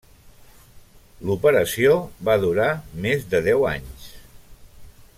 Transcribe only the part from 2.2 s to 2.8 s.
va durar